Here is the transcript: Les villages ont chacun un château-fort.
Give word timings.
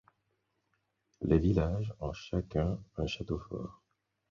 Les 1.21 1.37
villages 1.37 1.93
ont 1.99 2.11
chacun 2.11 2.79
un 2.97 3.05
château-fort. 3.05 3.83